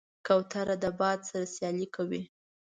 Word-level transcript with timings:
کوتره 0.25 0.75
د 0.83 0.85
باد 0.99 1.19
سره 1.29 1.45
سیالي 1.55 1.87
کوي. 1.95 2.21